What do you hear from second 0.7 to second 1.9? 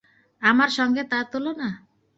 সঙ্গে তাঁর তুলনা!